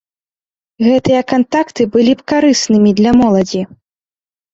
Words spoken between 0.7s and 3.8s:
Гэтыя кантакты былі б карыснымі для моладзі.